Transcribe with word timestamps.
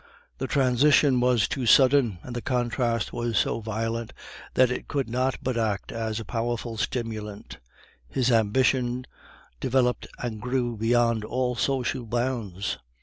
The 0.39 0.47
transition 0.47 1.19
was 1.19 1.47
too 1.47 1.67
sudden, 1.67 2.17
and 2.23 2.35
the 2.35 2.41
contrast 2.41 3.13
was 3.13 3.37
so 3.37 3.59
violent 3.59 4.13
that 4.55 4.71
it 4.71 4.87
could 4.87 5.07
not 5.07 5.37
but 5.43 5.57
act 5.59 5.91
as 5.91 6.19
a 6.19 6.25
powerful 6.25 6.75
stimulant; 6.75 7.59
his 8.09 8.31
ambition 8.31 9.05
developed 9.59 10.07
and 10.17 10.41
grew 10.41 10.75
beyond 10.75 11.23
all 11.23 11.53
social 11.55 12.07
bounds. 12.07 12.79